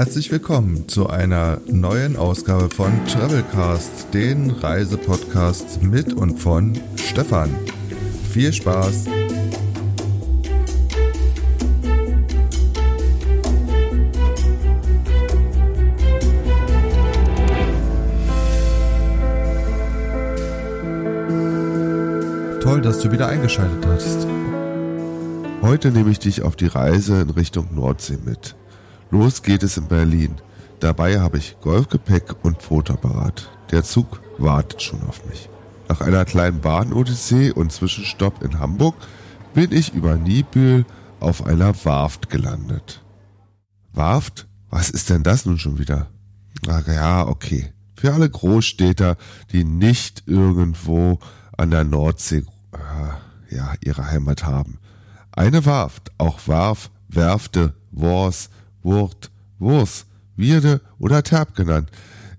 Herzlich 0.00 0.32
willkommen 0.32 0.88
zu 0.88 1.10
einer 1.10 1.60
neuen 1.66 2.16
Ausgabe 2.16 2.70
von 2.70 2.90
Travelcast, 3.04 4.14
den 4.14 4.48
Reisepodcast 4.48 5.82
mit 5.82 6.14
und 6.14 6.38
von 6.38 6.80
Stefan. 6.96 7.54
Viel 8.32 8.50
Spaß! 8.50 9.04
Toll, 22.62 22.80
dass 22.80 23.00
du 23.00 23.12
wieder 23.12 23.28
eingeschaltet 23.28 23.84
hast. 23.86 24.26
Heute 25.60 25.90
nehme 25.90 26.10
ich 26.10 26.20
dich 26.20 26.40
auf 26.40 26.56
die 26.56 26.68
Reise 26.68 27.20
in 27.20 27.28
Richtung 27.28 27.68
Nordsee 27.74 28.16
mit. 28.24 28.56
Los 29.10 29.42
geht 29.42 29.62
es 29.62 29.76
in 29.76 29.88
Berlin. 29.88 30.36
Dabei 30.78 31.20
habe 31.20 31.38
ich 31.38 31.56
Golfgepäck 31.60 32.44
und 32.44 32.62
Fotoapparat. 32.62 33.50
Der 33.70 33.82
Zug 33.82 34.20
wartet 34.38 34.82
schon 34.82 35.02
auf 35.02 35.26
mich. 35.26 35.48
Nach 35.88 36.00
einer 36.00 36.24
kleinen 36.24 36.60
Bahn-Odyssee 36.60 37.50
und 37.50 37.72
Zwischenstopp 37.72 38.42
in 38.42 38.60
Hamburg 38.60 38.94
bin 39.52 39.72
ich 39.72 39.92
über 39.92 40.16
Niebüll 40.16 40.86
auf 41.18 41.44
einer 41.44 41.74
Warft 41.84 42.30
gelandet. 42.30 43.02
Warft? 43.92 44.46
Was 44.70 44.90
ist 44.90 45.10
denn 45.10 45.24
das 45.24 45.46
nun 45.46 45.58
schon 45.58 45.78
wieder? 45.78 46.08
Ach 46.68 46.86
ja, 46.86 47.26
okay. 47.26 47.72
Für 47.96 48.14
alle 48.14 48.30
Großstädter, 48.30 49.16
die 49.52 49.64
nicht 49.64 50.22
irgendwo 50.26 51.18
an 51.58 51.70
der 51.70 51.84
Nordsee 51.84 52.44
äh, 52.72 53.54
ja, 53.54 53.74
ihre 53.84 54.06
Heimat 54.06 54.46
haben. 54.46 54.78
Eine 55.32 55.66
Warft, 55.66 56.12
auch 56.18 56.38
Warf, 56.46 56.90
Werfte, 57.08 57.74
Wors, 57.90 58.50
Wurt, 58.82 59.30
Wurs, 59.58 60.06
Wierde 60.36 60.80
oder 60.98 61.22
Terp 61.22 61.54
genannt, 61.54 61.90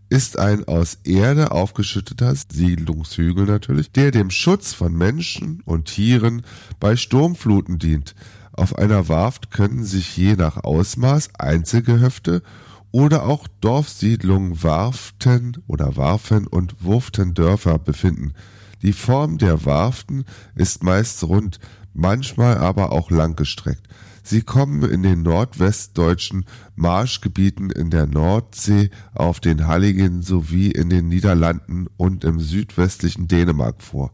ist 0.10 0.38
ein 0.38 0.66
aus 0.68 0.98
Erde 1.06 1.52
aufgeschütteter 1.52 2.34
Siedlungshügel 2.36 3.46
natürlich, 3.46 3.92
der 3.92 4.12
dem 4.12 4.30
Schutz 4.30 4.74
von 4.74 4.94
Menschen 4.94 5.62
und 5.64 5.86
Tieren 5.86 6.42
bei 6.82 6.98
Sturmfluten 6.98 7.78
dient. 7.78 8.14
Auf 8.52 8.78
einer 8.78 9.08
Warft 9.08 9.52
können 9.52 9.86
sich 9.86 10.18
je 10.18 10.36
nach 10.36 10.58
Ausmaß 10.58 11.30
Einzelgehöfte 11.40 12.44
oder 12.92 13.24
auch 13.26 13.48
Dorfsiedlungen, 13.62 14.62
Warften 14.64 15.64
oder 15.68 15.96
Warfen 15.96 16.46
und 16.46 16.84
Wurftendörfer 16.84 17.80
befinden. 17.80 18.34
Die 18.82 18.94
Form 18.94 19.38
der 19.38 19.66
Warften 19.66 20.26
ist 20.56 20.84
meist 20.84 21.24
rund, 21.24 21.60
manchmal 21.94 22.58
aber 22.58 22.92
auch 22.92 23.12
langgestreckt. 23.12 23.88
Sie 24.24 24.42
kommen 24.42 24.84
in 24.84 25.04
den 25.04 25.24
nordwestdeutschen 25.24 26.46
Marschgebieten 26.76 27.70
in 27.70 27.90
der 27.90 28.06
Nordsee, 28.06 28.90
auf 29.14 29.40
den 29.40 29.68
Halligen 29.68 30.22
sowie 30.22 30.72
in 30.72 30.90
den 30.90 31.08
Niederlanden 31.08 31.88
und 31.98 32.24
im 32.24 32.40
südwestlichen 32.40 33.28
Dänemark 33.28 33.82
vor. 33.82 34.12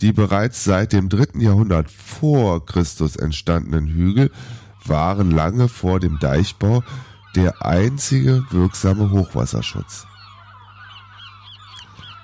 Die 0.00 0.12
bereits 0.12 0.64
seit 0.64 0.92
dem 0.92 1.08
dritten 1.08 1.40
Jahrhundert 1.40 1.90
vor 1.90 2.66
Christus 2.66 3.16
entstandenen 3.16 3.86
Hügel 3.86 4.30
waren 4.84 5.30
lange 5.30 5.68
vor 5.68 6.00
dem 6.00 6.18
Deichbau 6.18 6.82
der 7.36 7.64
einzige 7.64 8.44
wirksame 8.50 9.10
Hochwasserschutz. 9.10 10.06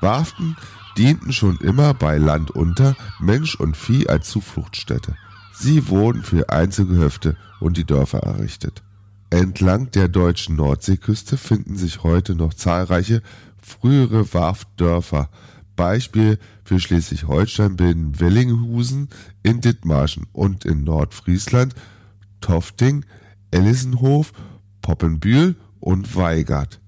Warften 0.01 0.57
dienten 0.97 1.33
schon 1.33 1.57
immer 1.59 1.95
bei 1.95 2.19
Land 2.19 2.51
unter 2.51 2.97
Mensch 3.19 3.55
und 3.55 3.77
Vieh 3.77 4.09
als 4.09 4.31
Zufluchtsstätte. 4.31 5.17
Sie 5.63 5.89
wurden 5.89 6.23
für 6.23 6.49
Einzelgehöfte 6.49 7.37
und 7.61 7.77
die 7.77 7.85
Dörfer 7.85 8.21
errichtet. 8.21 8.83
Entlang 9.29 9.91
der 9.91 10.09
deutschen 10.09 10.57
Nordseeküste 10.57 11.37
finden 11.37 11.77
sich 11.77 12.03
heute 12.03 12.35
noch 12.35 12.55
zahlreiche 12.55 13.21
frühere 13.61 14.33
Warftdörfer. 14.33 15.29
Beispiel 15.77 16.39
für 16.65 16.81
Schleswig-Holstein 16.81 17.77
bilden 17.77 18.19
Wellinghusen 18.19 19.11
in 19.43 19.61
Dithmarschen 19.61 20.29
und 20.33 20.65
in 20.65 20.83
Nordfriesland 20.83 21.75
Tofting, 22.41 23.05
Ellissenhof, 23.51 24.33
Poppenbühl 24.81 25.57
und 25.79 26.17
Weigert. 26.17 26.81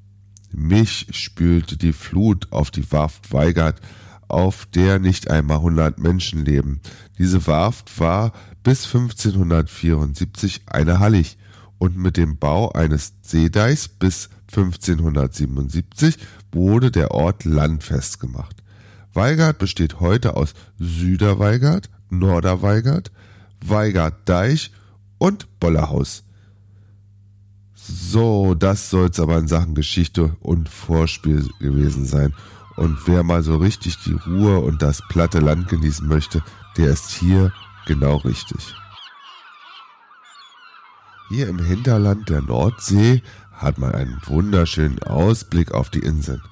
Mich 0.51 1.09
spülte 1.11 1.77
die 1.77 1.93
Flut 1.93 2.51
auf 2.53 2.71
die 2.71 2.91
Warft 2.91 3.35
Weigert, 3.35 3.83
auf 4.33 4.67
der 4.67 4.99
nicht 4.99 5.31
einmal 5.31 5.59
100 5.59 5.99
Menschen 5.99 6.45
leben. 6.45 6.81
Diese 7.19 7.47
Warft 7.47 8.01
war 8.01 8.33
bis 8.63 8.87
1574 8.87 10.63
eine 10.67 10.99
Hallig 10.99 11.39
und 11.79 11.97
mit 11.97 12.17
dem 12.17 12.39
Bau 12.39 12.71
eines 12.73 13.15
Seedeichs 13.23 13.89
bis 13.89 14.31
1577 14.49 16.19
wurde 16.53 16.91
der 16.91 17.11
Ort 17.13 17.45
landfest 17.45 18.21
gemacht. 18.21 18.63
Weigert 19.15 19.59
besteht 19.59 20.01
heute 20.01 20.37
aus 20.37 20.55
Süderweigert, 20.79 21.91
Norderweigert, 22.11 23.11
Weigert-Deich 23.65 24.73
und 25.19 25.61
Bollerhaus. 25.61 26.25
So, 27.75 28.55
das 28.55 28.91
soll's 28.91 29.19
aber 29.19 29.39
in 29.39 29.49
Sachen 29.49 29.75
Geschichte 29.75 30.37
und 30.41 30.69
Vorspiel 30.69 31.49
gewesen 31.59 32.07
sein. 32.07 32.33
Und 32.77 32.99
wer 33.07 33.23
mal 33.23 33.43
so 33.43 33.57
richtig 33.57 33.99
die 34.05 34.15
Ruhe 34.15 34.59
und 34.59 34.83
das 34.83 35.03
platte 35.09 35.41
Land 35.41 35.69
genießen 35.69 36.07
möchte, 36.09 36.43
der 36.77 36.91
ist 36.91 37.11
hier 37.11 37.53
Genau 37.87 38.17
richtig. 38.19 38.75
Hier 41.29 41.49
im 41.49 41.59
Hinterland 41.59 42.29
der 42.29 42.43
Nordsee 42.43 43.23
hat 43.51 43.79
man 43.79 43.93
einen 43.93 44.21
wunderschönen 44.27 45.03
Ausblick 45.03 45.73
auf 45.73 45.91
die 45.91 46.01
Inseln. 46.01 46.43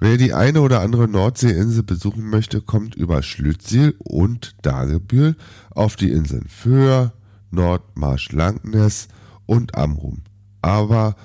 Wer 0.00 0.16
die 0.16 0.34
eine 0.34 0.60
oder 0.60 0.80
andere 0.80 1.08
Nordseeinsel 1.08 1.84
besuchen 1.84 2.28
möchte, 2.28 2.60
kommt 2.60 2.96
über 2.96 3.22
Schlüttsiel 3.22 3.94
und 3.98 4.56
Dagebühl 4.62 5.36
auf 5.70 5.96
die 5.96 6.10
Inseln 6.10 6.48
Föhr, 6.48 7.12
Nordmarsch 7.50 8.32
Langness 8.32 9.08
und 9.46 9.76
Amrum. 9.76 10.22
Aber 10.60 11.16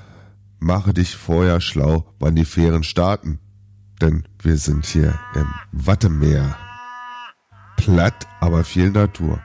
mache 0.60 0.94
dich 0.94 1.16
vorher 1.16 1.60
schlau, 1.60 2.14
wann 2.20 2.36
die 2.36 2.46
Fähren 2.46 2.84
starten, 2.84 3.40
denn 4.02 4.24
wir 4.42 4.58
sind 4.58 4.86
hier 4.86 5.20
im 5.36 5.48
Wattemeer 5.72 6.58
platt, 7.78 8.28
aber 8.40 8.64
viel 8.64 8.92
Natur. 8.92 9.42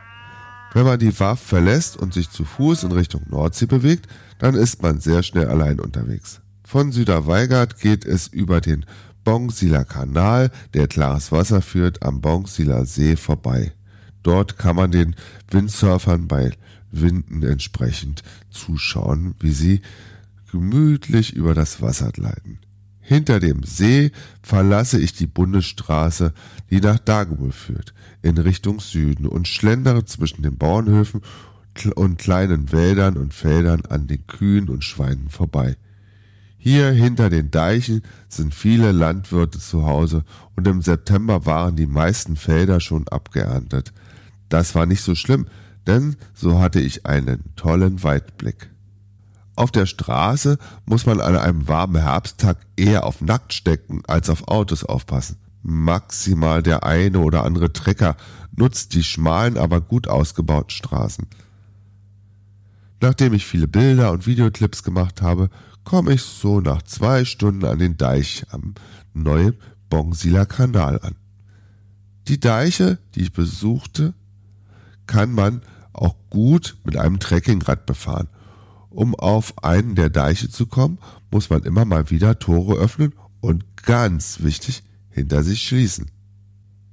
Wenn 0.74 0.84
man 0.84 0.98
die 0.98 1.18
Warf 1.20 1.40
verlässt 1.40 1.96
und 1.96 2.14
sich 2.14 2.30
zu 2.30 2.44
Fuß 2.44 2.84
in 2.84 2.92
Richtung 2.92 3.22
Nordsee 3.28 3.66
bewegt, 3.66 4.06
dann 4.38 4.54
ist 4.54 4.82
man 4.82 5.00
sehr 5.00 5.22
schnell 5.22 5.48
allein 5.48 5.78
unterwegs. 5.78 6.40
Von 6.64 6.92
Süderweigert 6.92 7.78
geht 7.78 8.04
es 8.04 8.28
über 8.28 8.60
den 8.60 8.86
Bongsiler 9.24 9.84
Kanal, 9.84 10.50
der 10.74 10.88
klares 10.88 11.30
Wasser 11.30 11.62
führt, 11.62 12.02
am 12.02 12.20
Bongsiler 12.20 12.86
See 12.86 13.16
vorbei. 13.16 13.72
Dort 14.22 14.56
kann 14.58 14.76
man 14.76 14.90
den 14.90 15.14
Windsurfern 15.50 16.28
bei 16.28 16.52
Winden 16.90 17.42
entsprechend 17.42 18.22
zuschauen, 18.50 19.34
wie 19.40 19.52
sie 19.52 19.82
gemütlich 20.50 21.34
über 21.34 21.54
das 21.54 21.82
Wasser 21.82 22.10
gleiten. 22.12 22.58
Hinter 23.12 23.40
dem 23.40 23.62
See 23.62 24.10
verlasse 24.42 24.98
ich 24.98 25.12
die 25.12 25.26
Bundesstraße, 25.26 26.32
die 26.70 26.80
nach 26.80 26.98
Dagebüll 26.98 27.52
führt 27.52 27.92
in 28.22 28.38
Richtung 28.38 28.80
Süden 28.80 29.26
und 29.26 29.46
schlendere 29.46 30.06
zwischen 30.06 30.40
den 30.40 30.56
Bauernhöfen 30.56 31.20
und 31.94 32.18
kleinen 32.18 32.72
Wäldern 32.72 33.18
und 33.18 33.34
Feldern 33.34 33.82
an 33.90 34.06
den 34.06 34.26
Kühen 34.26 34.70
und 34.70 34.82
Schweinen 34.82 35.28
vorbei. 35.28 35.76
Hier 36.56 36.90
hinter 36.90 37.28
den 37.28 37.50
Deichen 37.50 38.00
sind 38.30 38.54
viele 38.54 38.92
Landwirte 38.92 39.58
zu 39.58 39.84
Hause 39.84 40.24
und 40.56 40.66
im 40.66 40.80
September 40.80 41.44
waren 41.44 41.76
die 41.76 41.86
meisten 41.86 42.36
Felder 42.36 42.80
schon 42.80 43.06
abgeerntet. 43.08 43.92
Das 44.48 44.74
war 44.74 44.86
nicht 44.86 45.02
so 45.02 45.14
schlimm, 45.14 45.48
denn 45.86 46.16
so 46.32 46.60
hatte 46.60 46.80
ich 46.80 47.04
einen 47.04 47.54
tollen 47.56 48.02
Weitblick. 48.02 48.70
Auf 49.54 49.70
der 49.70 49.86
Straße 49.86 50.58
muss 50.86 51.04
man 51.04 51.20
an 51.20 51.36
einem 51.36 51.68
warmen 51.68 52.00
Herbsttag 52.00 52.58
eher 52.76 53.04
auf 53.04 53.20
Nacktstecken 53.20 54.02
als 54.06 54.30
auf 54.30 54.48
Autos 54.48 54.84
aufpassen. 54.84 55.36
Maximal 55.62 56.62
der 56.62 56.84
eine 56.84 57.20
oder 57.20 57.44
andere 57.44 57.72
Trecker 57.72 58.16
nutzt 58.56 58.94
die 58.94 59.04
schmalen, 59.04 59.58
aber 59.58 59.80
gut 59.80 60.08
ausgebauten 60.08 60.70
Straßen. 60.70 61.26
Nachdem 63.00 63.34
ich 63.34 63.46
viele 63.46 63.68
Bilder 63.68 64.12
und 64.12 64.26
Videoclips 64.26 64.82
gemacht 64.82 65.22
habe, 65.22 65.50
komme 65.84 66.14
ich 66.14 66.22
so 66.22 66.60
nach 66.60 66.82
zwei 66.82 67.24
Stunden 67.24 67.64
an 67.64 67.78
den 67.78 67.96
Deich 67.96 68.44
am 68.50 68.74
neuen 69.12 69.56
Bongsiler 69.90 70.46
Kanal 70.46 71.00
an. 71.02 71.16
Die 72.28 72.40
Deiche, 72.40 72.98
die 73.14 73.22
ich 73.22 73.32
besuchte, 73.32 74.14
kann 75.06 75.32
man 75.32 75.62
auch 75.92 76.14
gut 76.30 76.76
mit 76.84 76.96
einem 76.96 77.18
Trekkingrad 77.18 77.84
befahren. 77.84 78.28
Um 78.92 79.14
auf 79.14 79.64
einen 79.64 79.94
der 79.94 80.10
Deiche 80.10 80.50
zu 80.50 80.66
kommen, 80.66 80.98
muss 81.30 81.50
man 81.50 81.62
immer 81.62 81.84
mal 81.84 82.10
wieder 82.10 82.38
Tore 82.38 82.76
öffnen 82.78 83.14
und 83.40 83.64
ganz 83.82 84.42
wichtig, 84.42 84.82
hinter 85.10 85.42
sich 85.42 85.62
schließen. 85.62 86.10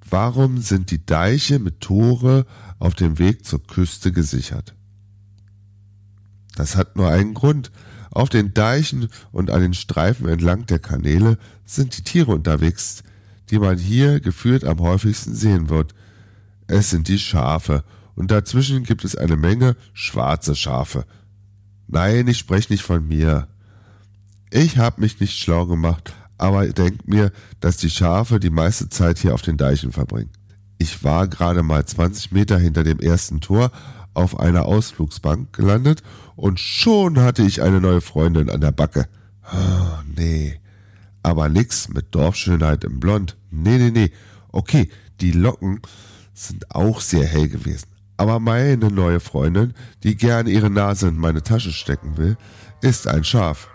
Warum 0.09 0.59
sind 0.59 0.91
die 0.91 1.05
Deiche 1.05 1.59
mit 1.59 1.81
Tore 1.81 2.45
auf 2.79 2.95
dem 2.95 3.19
Weg 3.19 3.45
zur 3.45 3.61
Küste 3.65 4.11
gesichert? 4.11 4.73
Das 6.55 6.75
hat 6.75 6.95
nur 6.95 7.09
einen 7.09 7.33
Grund. 7.33 7.71
Auf 8.11 8.29
den 8.29 8.53
Deichen 8.53 9.07
und 9.31 9.51
an 9.51 9.61
den 9.61 9.73
Streifen 9.73 10.27
entlang 10.27 10.65
der 10.65 10.79
Kanäle 10.79 11.37
sind 11.65 11.97
die 11.97 12.03
Tiere 12.03 12.31
unterwegs, 12.31 13.03
die 13.49 13.59
man 13.59 13.77
hier 13.77 14.19
geführt 14.19 14.63
am 14.63 14.79
häufigsten 14.79 15.35
sehen 15.35 15.69
wird. 15.69 15.93
Es 16.67 16.89
sind 16.89 17.07
die 17.07 17.19
Schafe, 17.19 17.83
und 18.15 18.31
dazwischen 18.31 18.83
gibt 18.83 19.05
es 19.05 19.15
eine 19.15 19.37
Menge 19.37 19.77
schwarze 19.93 20.53
Schafe. 20.53 21.05
Nein, 21.91 22.27
ich 22.27 22.37
spreche 22.37 22.71
nicht 22.71 22.83
von 22.83 23.07
mir. 23.07 23.47
Ich 24.51 24.77
habe 24.77 25.01
mich 25.01 25.19
nicht 25.19 25.37
schlau 25.37 25.65
gemacht, 25.65 26.13
aber 26.37 26.67
denk 26.67 27.07
mir, 27.07 27.31
dass 27.59 27.77
die 27.77 27.89
Schafe 27.89 28.39
die 28.39 28.51
meiste 28.51 28.89
Zeit 28.89 29.17
hier 29.17 29.33
auf 29.33 29.41
den 29.41 29.57
Deichen 29.57 29.91
verbringen. 29.91 30.29
Ich 30.77 31.03
war 31.03 31.27
gerade 31.27 31.63
mal 31.63 31.83
20 31.83 32.31
Meter 32.31 32.59
hinter 32.59 32.83
dem 32.83 32.99
ersten 32.99 33.41
Tor 33.41 33.71
auf 34.13 34.39
einer 34.39 34.65
Ausflugsbank 34.65 35.51
gelandet 35.51 36.03
und 36.35 36.59
schon 36.59 37.19
hatte 37.19 37.41
ich 37.41 37.63
eine 37.63 37.81
neue 37.81 38.01
Freundin 38.01 38.51
an 38.51 38.61
der 38.61 38.71
Backe. 38.71 39.07
Oh, 39.51 40.03
nee. 40.15 40.59
Aber 41.23 41.49
nix 41.49 41.89
mit 41.89 42.13
Dorfschönheit 42.13 42.83
im 42.83 42.99
Blond. 42.99 43.35
Nee, 43.49 43.79
nee, 43.79 43.91
nee. 43.91 44.11
Okay, 44.51 44.89
die 45.21 45.31
Locken 45.31 45.81
sind 46.35 46.73
auch 46.73 47.01
sehr 47.01 47.25
hell 47.25 47.49
gewesen. 47.49 47.87
Aber 48.19 48.41
meine 48.41 48.91
neue 48.91 49.21
Freundin, 49.21 49.73
die 50.03 50.17
gerne 50.17 50.49
ihre 50.49 50.69
Nase 50.69 51.07
in 51.07 51.17
meine 51.17 51.41
Tasche 51.41 51.71
stecken 51.71 52.17
will, 52.17 52.35
ist 52.81 53.07
ein 53.07 53.23
Schaf. 53.23 53.69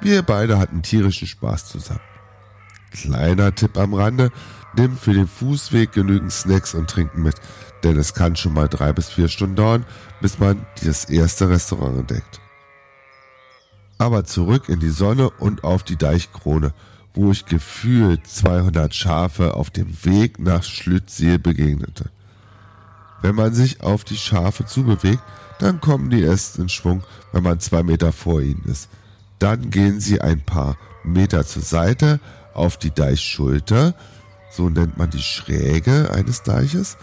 Wir 0.00 0.22
beide 0.22 0.60
hatten 0.60 0.82
tierischen 0.82 1.26
Spaß 1.26 1.66
zusammen. 1.66 1.98
Kleiner 2.92 3.52
Tipp 3.52 3.76
am 3.76 3.94
Rande, 3.94 4.30
nimm 4.76 4.96
für 4.96 5.12
den 5.12 5.26
Fußweg 5.26 5.90
genügend 5.90 6.30
Snacks 6.30 6.72
und 6.74 6.88
Trinken 6.88 7.24
mit, 7.24 7.34
denn 7.82 7.96
es 7.96 8.14
kann 8.14 8.36
schon 8.36 8.52
mal 8.52 8.68
drei 8.68 8.92
bis 8.92 9.08
vier 9.08 9.26
Stunden 9.26 9.56
dauern, 9.56 9.84
bis 10.20 10.38
man 10.38 10.64
das 10.84 11.06
erste 11.06 11.50
Restaurant 11.50 11.98
entdeckt. 11.98 12.40
Aber 13.98 14.24
zurück 14.24 14.68
in 14.68 14.78
die 14.78 14.88
Sonne 14.88 15.30
und 15.30 15.64
auf 15.64 15.82
die 15.82 15.96
Deichkrone, 15.96 16.74
wo 17.12 17.32
ich 17.32 17.44
gefühlt 17.44 18.24
200 18.24 18.94
Schafe 18.94 19.54
auf 19.54 19.70
dem 19.70 20.04
Weg 20.04 20.38
nach 20.38 20.62
Schlüttsiel 20.62 21.40
begegnete. 21.40 22.12
Wenn 23.22 23.34
man 23.34 23.54
sich 23.54 23.82
auf 23.82 24.04
die 24.04 24.16
Schafe 24.16 24.64
zubewegt, 24.64 25.22
dann 25.58 25.80
kommen 25.80 26.10
die 26.10 26.22
erst 26.22 26.58
in 26.58 26.68
Schwung, 26.68 27.02
wenn 27.32 27.42
man 27.42 27.60
zwei 27.60 27.82
Meter 27.82 28.12
vor 28.12 28.40
ihnen 28.40 28.64
ist. 28.66 28.88
Dann 29.38 29.70
gehen 29.70 30.00
sie 30.00 30.20
ein 30.20 30.40
paar 30.40 30.76
Meter 31.04 31.44
zur 31.46 31.62
Seite 31.62 32.20
auf 32.54 32.76
die 32.76 32.90
Deichschulter, 32.90 33.94
so 34.50 34.68
nennt 34.68 34.96
man 34.96 35.10
die 35.10 35.22
Schräge 35.22 36.10
eines 36.12 36.42
Deiches. 36.42 36.96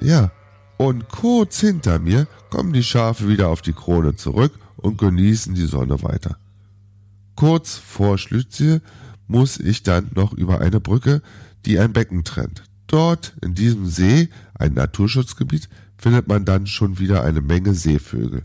Ja, 0.00 0.30
und 0.76 1.08
kurz 1.08 1.60
hinter 1.60 1.98
mir 1.98 2.26
kommen 2.50 2.72
die 2.72 2.82
Schafe 2.82 3.28
wieder 3.28 3.48
auf 3.48 3.62
die 3.62 3.72
Krone 3.72 4.16
zurück 4.16 4.52
und 4.76 4.98
genießen 4.98 5.54
die 5.54 5.66
Sonne 5.66 6.02
weiter. 6.02 6.36
Kurz 7.34 7.76
vor 7.76 8.18
Schlützie 8.18 8.80
muss 9.26 9.58
ich 9.58 9.82
dann 9.82 10.10
noch 10.14 10.32
über 10.32 10.60
eine 10.60 10.80
Brücke, 10.80 11.22
die 11.64 11.78
ein 11.78 11.92
Becken 11.92 12.24
trennt. 12.24 12.62
Dort 12.86 13.34
in 13.42 13.54
diesem 13.54 13.86
See, 13.86 14.28
ein 14.54 14.74
Naturschutzgebiet, 14.74 15.68
findet 15.98 16.28
man 16.28 16.44
dann 16.44 16.66
schon 16.66 16.98
wieder 16.98 17.24
eine 17.24 17.40
Menge 17.40 17.74
Seevögel. 17.74 18.44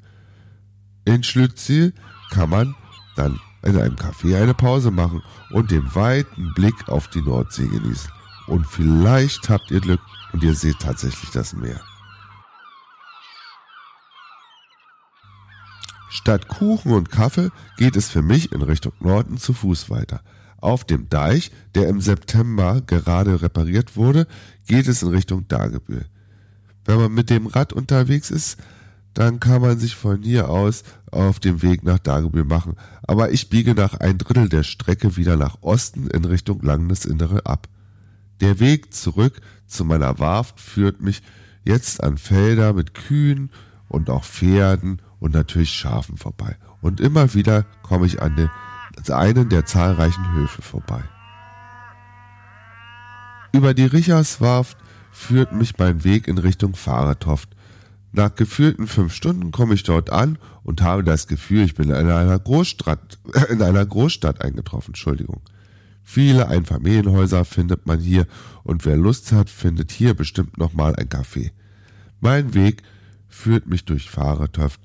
In 1.05 1.23
Schlützie 1.23 1.93
kann 2.31 2.49
man 2.49 2.75
dann 3.15 3.39
in 3.63 3.79
einem 3.79 3.95
Café 3.95 4.41
eine 4.41 4.53
Pause 4.53 4.91
machen 4.91 5.21
und 5.51 5.71
den 5.71 5.93
weiten 5.93 6.53
Blick 6.55 6.89
auf 6.89 7.07
die 7.07 7.21
Nordsee 7.21 7.67
genießen. 7.67 8.11
Und 8.47 8.65
vielleicht 8.65 9.49
habt 9.49 9.69
ihr 9.69 9.81
Glück 9.81 10.01
und 10.33 10.43
ihr 10.43 10.55
seht 10.55 10.79
tatsächlich 10.79 11.29
das 11.31 11.53
Meer. 11.53 11.79
Statt 16.09 16.47
Kuchen 16.47 16.91
und 16.91 17.09
Kaffee 17.09 17.51
geht 17.77 17.95
es 17.95 18.09
für 18.09 18.21
mich 18.21 18.51
in 18.51 18.61
Richtung 18.61 18.93
Norden 18.99 19.37
zu 19.37 19.53
Fuß 19.53 19.89
weiter. 19.89 20.21
Auf 20.61 20.85
dem 20.85 21.09
Deich, 21.09 21.51
der 21.75 21.89
im 21.89 21.99
September 22.01 22.81
gerade 22.85 23.41
repariert 23.41 23.97
wurde, 23.97 24.27
geht 24.67 24.87
es 24.87 25.01
in 25.01 25.09
Richtung 25.09 25.47
Dagebühl. 25.47 26.05
Wenn 26.85 26.97
man 26.97 27.11
mit 27.13 27.29
dem 27.29 27.47
Rad 27.47 27.73
unterwegs 27.73 28.31
ist, 28.31 28.57
dann 29.13 29.39
kann 29.39 29.61
man 29.61 29.77
sich 29.77 29.95
von 29.95 30.21
hier 30.21 30.49
aus 30.49 30.83
auf 31.11 31.39
dem 31.39 31.61
Weg 31.61 31.83
nach 31.83 31.99
Dagebühl 31.99 32.45
machen, 32.45 32.75
aber 33.03 33.31
ich 33.31 33.49
biege 33.49 33.73
nach 33.73 33.95
ein 33.95 34.17
Drittel 34.17 34.47
der 34.47 34.63
Strecke 34.63 35.17
wieder 35.17 35.35
nach 35.35 35.57
Osten 35.61 36.07
in 36.07 36.23
Richtung 36.23 36.61
Landesinnere 36.61 37.45
ab. 37.45 37.67
Der 38.39 38.59
Weg 38.59 38.93
zurück 38.93 39.41
zu 39.67 39.83
meiner 39.83 40.19
Warft 40.19 40.59
führt 40.59 41.01
mich 41.01 41.21
jetzt 41.63 42.01
an 42.03 42.17
Felder 42.17 42.73
mit 42.73 42.93
Kühen 42.93 43.51
und 43.89 44.09
auch 44.09 44.23
Pferden 44.23 45.01
und 45.19 45.33
natürlich 45.33 45.71
Schafen 45.71 46.17
vorbei. 46.17 46.55
Und 46.81 46.99
immer 46.99 47.33
wieder 47.33 47.65
komme 47.83 48.05
ich 48.05 48.21
an 48.21 48.35
den, 48.35 48.49
einen 49.11 49.49
der 49.49 49.65
zahlreichen 49.65 50.33
Höfe 50.33 50.61
vorbei. 50.61 51.03
Über 53.53 53.73
die 53.73 53.85
Richerswarft 53.85 54.77
führt 55.11 55.53
mich 55.53 55.77
mein 55.77 56.03
Weg 56.03 56.27
in 56.27 56.37
Richtung 56.37 56.75
Fahrertoft, 56.75 57.49
nach 58.13 58.35
gefühlten 58.35 58.87
fünf 58.87 59.13
Stunden 59.13 59.51
komme 59.51 59.73
ich 59.73 59.83
dort 59.83 60.09
an 60.09 60.37
und 60.63 60.81
habe 60.81 61.03
das 61.03 61.27
Gefühl, 61.27 61.63
ich 61.63 61.75
bin 61.75 61.89
in 61.89 62.09
einer 62.09 62.37
Großstadt, 62.37 63.19
in 63.49 63.61
einer 63.61 63.85
Großstadt 63.85 64.41
eingetroffen, 64.41 64.89
Entschuldigung. 64.89 65.41
Viele 66.03 66.47
Einfamilienhäuser 66.49 67.45
findet 67.45 67.85
man 67.85 67.99
hier 67.99 68.27
und 68.63 68.85
wer 68.85 68.97
Lust 68.97 69.31
hat, 69.31 69.49
findet 69.49 69.91
hier 69.91 70.13
bestimmt 70.13 70.57
nochmal 70.57 70.95
ein 70.95 71.07
Café. 71.07 71.51
Mein 72.19 72.53
Weg 72.53 72.83
führt 73.29 73.67
mich 73.67 73.85
durch 73.85 74.09
Fahrertöft, 74.09 74.81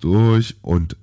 durch 0.00 0.56
und 0.62 0.96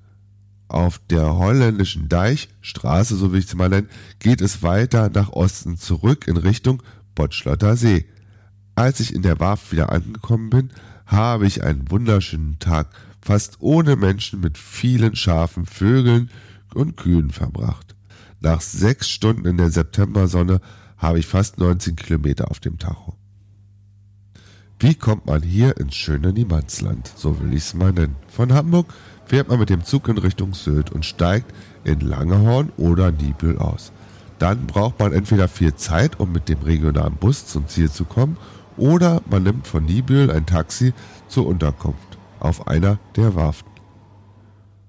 auf 0.73 0.99
der 1.09 1.35
holländischen 1.35 2.09
Deichstraße, 2.09 3.15
so 3.15 3.33
wie 3.33 3.39
ich 3.39 3.47
sie 3.47 3.55
mal 3.55 3.69
nenne, 3.69 3.87
geht 4.19 4.41
es 4.41 4.63
weiter 4.63 5.09
nach 5.09 5.29
Osten 5.29 5.77
zurück 5.77 6.27
in 6.27 6.37
Richtung 6.37 6.81
Botschlotter 7.15 7.75
See. 7.75 8.05
Als 8.75 8.99
ich 8.99 9.13
in 9.13 9.21
der 9.21 9.39
Warft 9.39 9.71
wieder 9.71 9.91
angekommen 9.91 10.49
bin, 10.49 10.71
habe 11.05 11.45
ich 11.45 11.63
einen 11.63 11.89
wunderschönen 11.91 12.59
Tag 12.59 12.89
fast 13.21 13.57
ohne 13.59 13.95
Menschen 13.95 14.41
mit 14.41 14.57
vielen 14.57 15.15
Schafen, 15.15 15.65
Vögeln 15.65 16.29
und 16.73 16.97
Kühen 16.97 17.29
verbracht. 17.29 17.95
Nach 18.41 18.61
sechs 18.61 19.09
Stunden 19.09 19.45
in 19.45 19.57
der 19.57 19.69
Septembersonne 19.69 20.59
habe 20.97 21.19
ich 21.19 21.27
fast 21.27 21.59
19 21.59 21.95
Kilometer 21.95 22.51
auf 22.51 22.59
dem 22.59 22.77
Tacho. 22.77 23.15
Wie 24.79 24.95
kommt 24.95 25.25
man 25.25 25.41
hier 25.41 25.77
ins 25.77 25.95
schöne 25.95 26.33
Niemandsland? 26.33 27.13
So 27.15 27.39
will 27.39 27.53
ich 27.53 27.63
es 27.63 27.73
mal 27.73 27.93
nennen. 27.93 28.17
Von 28.27 28.51
Hamburg 28.51 28.93
fährt 29.25 29.49
man 29.49 29.59
mit 29.59 29.69
dem 29.69 29.83
Zug 29.83 30.07
in 30.07 30.17
Richtung 30.17 30.53
Sylt 30.53 30.91
und 30.91 31.05
steigt 31.05 31.53
in 31.83 31.99
Langehorn 31.99 32.71
oder 32.77 33.11
Nibel 33.11 33.57
aus. 33.57 33.91
Dann 34.39 34.67
braucht 34.67 34.99
man 34.99 35.13
entweder 35.13 35.47
viel 35.47 35.75
Zeit, 35.75 36.19
um 36.19 36.31
mit 36.31 36.49
dem 36.49 36.61
regionalen 36.61 37.15
Bus 37.15 37.47
zum 37.47 37.67
Ziel 37.67 37.89
zu 37.89 38.05
kommen, 38.05 38.37
oder 38.75 39.21
man 39.29 39.43
nimmt 39.43 39.67
von 39.67 39.85
Nibül 39.85 40.31
ein 40.31 40.45
Taxi 40.45 40.93
zur 41.27 41.45
Unterkunft 41.47 42.17
auf 42.39 42.67
einer 42.67 42.99
der 43.15 43.35
Warften. 43.35 43.71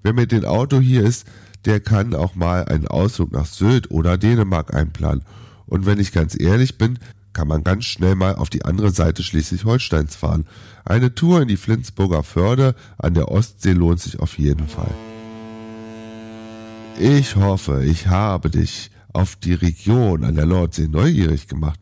Wer 0.03 0.13
mit 0.13 0.31
dem 0.31 0.45
Auto 0.45 0.79
hier 0.79 1.03
ist, 1.03 1.27
der 1.65 1.79
kann 1.79 2.13
auch 2.13 2.35
mal 2.35 2.65
einen 2.65 2.87
Ausflug 2.87 3.31
nach 3.31 3.45
Sylt 3.45 3.89
oder 3.91 4.17
Dänemark 4.17 4.73
einplanen. 4.75 5.23
Und 5.67 5.85
wenn 5.85 5.99
ich 5.99 6.11
ganz 6.11 6.39
ehrlich 6.39 6.77
bin, 6.77 6.99
kann 7.35 7.47
man 7.47 7.63
ganz 7.63 7.85
schnell 7.85 8.15
mal 8.15 8.33
auf 8.35 8.49
die 8.49 8.65
andere 8.65 8.89
Seite 8.89 9.21
Schleswig-Holsteins 9.21 10.15
fahren. 10.15 10.45
Eine 10.85 11.13
Tour 11.13 11.41
in 11.41 11.47
die 11.47 11.57
Flensburger 11.57 12.23
Förde 12.23 12.73
an 12.97 13.13
der 13.13 13.29
Ostsee 13.29 13.73
lohnt 13.73 13.99
sich 13.99 14.19
auf 14.19 14.39
jeden 14.39 14.67
Fall. 14.67 14.93
Ich 16.97 17.35
hoffe, 17.35 17.83
ich 17.83 18.07
habe 18.07 18.49
dich 18.49 18.89
auf 19.13 19.35
die 19.35 19.53
Region 19.53 20.23
an 20.23 20.35
der 20.35 20.45
Nordsee 20.45 20.87
neugierig 20.87 21.47
gemacht 21.47 21.79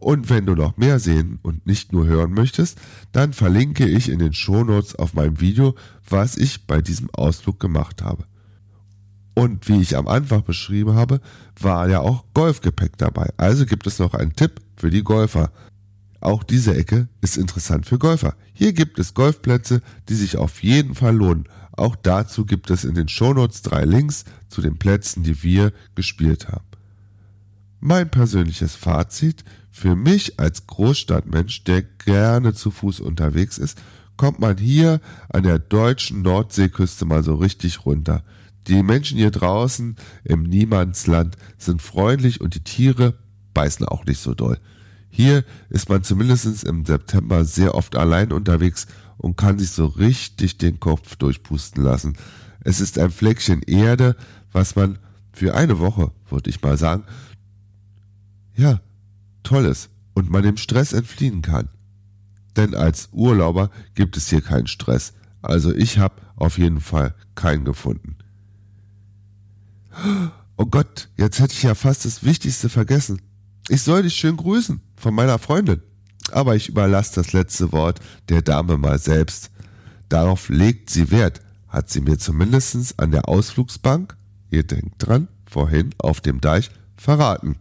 und 0.00 0.30
wenn 0.30 0.46
du 0.46 0.54
noch 0.54 0.78
mehr 0.78 0.98
sehen 0.98 1.38
und 1.42 1.66
nicht 1.66 1.92
nur 1.92 2.06
hören 2.06 2.32
möchtest, 2.32 2.78
dann 3.12 3.34
verlinke 3.34 3.86
ich 3.86 4.08
in 4.08 4.18
den 4.18 4.32
Shownotes 4.32 4.94
auf 4.96 5.12
meinem 5.12 5.40
Video, 5.40 5.74
was 6.08 6.38
ich 6.38 6.66
bei 6.66 6.80
diesem 6.80 7.10
Ausflug 7.12 7.60
gemacht 7.60 8.02
habe. 8.02 8.24
Und 9.34 9.68
wie 9.68 9.80
ich 9.80 9.96
am 9.96 10.08
Anfang 10.08 10.42
beschrieben 10.42 10.94
habe, 10.94 11.20
war 11.58 11.88
ja 11.88 12.00
auch 12.00 12.24
Golfgepäck 12.34 12.96
dabei. 12.96 13.30
Also 13.36 13.66
gibt 13.66 13.86
es 13.86 13.98
noch 13.98 14.14
einen 14.14 14.34
Tipp 14.34 14.60
für 14.80 14.90
die 14.90 15.04
Golfer. 15.04 15.52
Auch 16.20 16.42
diese 16.42 16.74
Ecke 16.74 17.08
ist 17.20 17.36
interessant 17.36 17.86
für 17.86 17.98
Golfer. 17.98 18.34
Hier 18.52 18.72
gibt 18.72 18.98
es 18.98 19.14
Golfplätze, 19.14 19.82
die 20.08 20.14
sich 20.14 20.36
auf 20.36 20.62
jeden 20.62 20.94
Fall 20.94 21.14
lohnen. 21.14 21.48
Auch 21.72 21.96
dazu 21.96 22.44
gibt 22.44 22.70
es 22.70 22.84
in 22.84 22.94
den 22.94 23.08
Shownotes 23.08 23.62
drei 23.62 23.84
Links 23.84 24.24
zu 24.48 24.60
den 24.60 24.78
Plätzen, 24.78 25.22
die 25.22 25.42
wir 25.42 25.72
gespielt 25.94 26.48
haben. 26.48 26.64
Mein 27.80 28.10
persönliches 28.10 28.74
Fazit 28.74 29.44
für 29.70 29.96
mich 29.96 30.38
als 30.38 30.66
Großstadtmensch, 30.66 31.64
der 31.64 31.82
gerne 31.82 32.52
zu 32.52 32.70
Fuß 32.70 33.00
unterwegs 33.00 33.56
ist, 33.56 33.80
kommt 34.16 34.38
man 34.38 34.58
hier 34.58 35.00
an 35.30 35.44
der 35.44 35.58
deutschen 35.58 36.20
Nordseeküste 36.22 37.06
mal 37.06 37.22
so 37.22 37.36
richtig 37.36 37.86
runter. 37.86 38.22
Die 38.66 38.82
Menschen 38.82 39.16
hier 39.16 39.30
draußen 39.30 39.96
im 40.24 40.42
Niemandsland 40.42 41.36
sind 41.56 41.80
freundlich 41.80 42.42
und 42.42 42.54
die 42.54 42.64
Tiere 42.64 43.14
beißen 43.54 43.86
auch 43.86 44.04
nicht 44.04 44.20
so 44.20 44.34
doll. 44.34 44.58
Hier 45.08 45.44
ist 45.68 45.88
man 45.88 46.04
zumindest 46.04 46.64
im 46.64 46.84
September 46.84 47.44
sehr 47.44 47.74
oft 47.74 47.96
allein 47.96 48.32
unterwegs 48.32 48.86
und 49.16 49.36
kann 49.36 49.58
sich 49.58 49.70
so 49.70 49.86
richtig 49.86 50.58
den 50.58 50.80
Kopf 50.80 51.16
durchpusten 51.16 51.82
lassen. 51.82 52.16
Es 52.60 52.80
ist 52.80 52.98
ein 52.98 53.10
Fleckchen 53.10 53.62
Erde, 53.62 54.16
was 54.52 54.76
man 54.76 54.98
für 55.32 55.54
eine 55.54 55.78
Woche, 55.78 56.12
würde 56.28 56.50
ich 56.50 56.62
mal 56.62 56.76
sagen, 56.76 57.04
ja, 58.54 58.80
toll 59.42 59.64
ist 59.64 59.90
und 60.14 60.30
man 60.30 60.42
dem 60.42 60.56
Stress 60.56 60.92
entfliehen 60.92 61.42
kann. 61.42 61.68
Denn 62.56 62.74
als 62.74 63.08
Urlauber 63.12 63.70
gibt 63.94 64.16
es 64.16 64.28
hier 64.28 64.40
keinen 64.40 64.66
Stress. 64.66 65.12
Also 65.42 65.74
ich 65.74 65.98
habe 65.98 66.14
auf 66.36 66.58
jeden 66.58 66.80
Fall 66.80 67.14
keinen 67.34 67.64
gefunden. 67.64 68.16
Oh 70.56 70.66
Gott, 70.66 71.08
jetzt 71.16 71.40
hätte 71.40 71.54
ich 71.54 71.62
ja 71.62 71.74
fast 71.74 72.04
das 72.04 72.24
Wichtigste 72.24 72.68
vergessen. 72.68 73.22
Ich 73.68 73.82
soll 73.82 74.02
dich 74.02 74.14
schön 74.14 74.36
grüßen 74.36 74.80
von 74.96 75.14
meiner 75.14 75.38
Freundin. 75.38 75.82
Aber 76.32 76.56
ich 76.56 76.68
überlasse 76.68 77.14
das 77.16 77.32
letzte 77.32 77.72
Wort 77.72 78.00
der 78.28 78.42
Dame 78.42 78.78
mal 78.78 78.98
selbst. 78.98 79.50
Darauf 80.08 80.48
legt 80.48 80.90
sie 80.90 81.10
Wert, 81.10 81.40
hat 81.68 81.90
sie 81.90 82.00
mir 82.00 82.18
zumindest 82.18 82.98
an 82.98 83.10
der 83.10 83.28
Ausflugsbank, 83.28 84.16
ihr 84.50 84.64
denkt 84.64 84.94
dran, 84.98 85.28
vorhin 85.46 85.94
auf 85.98 86.20
dem 86.20 86.40
Deich, 86.40 86.70
verraten. 86.96 87.56